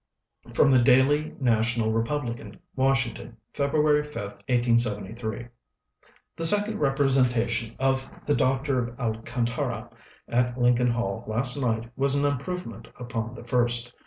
From 0.55 0.71
"The 0.71 0.81
Daily 0.81 1.35
National 1.39 1.91
Republican," 1.91 2.57
Washington, 2.75 3.37
Feb. 3.53 3.71
5, 4.07 4.13
1873: 4.47 5.45
"The 6.35 6.43
second 6.47 6.79
representation 6.79 7.75
of 7.77 8.09
'The 8.25 8.33
Doctor 8.35 8.79
of 8.79 8.99
Alcantara' 8.99 9.91
at 10.27 10.57
Lincoln 10.57 10.89
Hall 10.89 11.23
last 11.27 11.55
night 11.55 11.91
was 11.95 12.15
an 12.15 12.25
improvement 12.25 12.87
upon 12.99 13.35
the 13.35 13.43
first. 13.43 13.93